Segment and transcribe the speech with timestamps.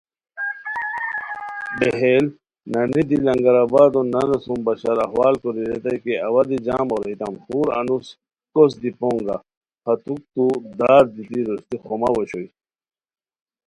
[1.77, 2.25] بیہیل
[2.71, 7.67] نانی دی لنگرآبادو نانو سُم بشار احوال کوری ریتائے کی اوا دی جم اوریتام خور
[7.79, 8.07] انوس
[8.53, 9.37] کو س دی پونگہ
[9.83, 10.43] پھاتوکتو
[10.79, 12.47] دار دیتی روشتی خوماؤ اوشوئے